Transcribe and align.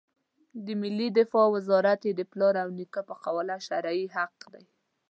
د 0.65 0.67
ملي 0.81 1.09
دفاع 1.19 1.47
وزارت 1.55 1.99
یې 2.07 2.13
د 2.15 2.21
پلار 2.31 2.53
او 2.63 2.69
نیکه 2.79 3.01
په 3.09 3.15
قواله 3.23 3.55
شرعي 3.67 4.05
حق 4.15 4.35
دی. 4.53 4.65